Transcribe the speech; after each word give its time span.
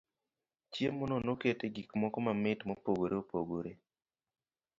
Chiemo 0.71 1.03
no 1.07 1.17
noket 1.25 1.59
e 1.67 1.67
gik 1.75 1.89
moko 2.01 2.17
mamit 2.25 2.59
mopogore 2.69 3.15
opogore. 3.21 3.71